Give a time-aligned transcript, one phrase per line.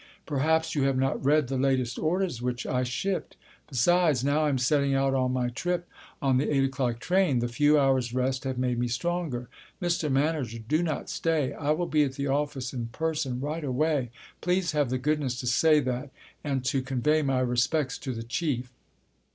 [0.25, 3.37] Perhaps you have not read the latest orders which I shipped.
[3.69, 5.87] Besides, now I'm setting out on my trip
[6.23, 9.47] on the eight o'clock train; the few hours' rest have made me stronger.
[9.79, 10.11] Mr.
[10.11, 11.53] Manager, do not stay.
[11.53, 14.09] I will be at the office in person right away.
[14.41, 16.09] Please have the goodness to say that
[16.43, 18.71] and to convey my respects to the Chief."